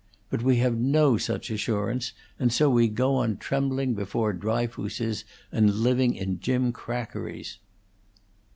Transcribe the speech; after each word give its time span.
But 0.31 0.41
we 0.41 0.55
have 0.55 0.75
no 0.79 1.17
such 1.19 1.51
assurance, 1.51 2.13
and 2.39 2.51
so 2.51 2.71
we 2.71 2.87
go 2.87 3.17
on 3.17 3.37
trembling 3.37 3.93
before 3.93 4.33
Dryfooses 4.33 5.25
and 5.51 5.75
living 5.81 6.15
in 6.15 6.37
gimcrackeries." 6.39 7.59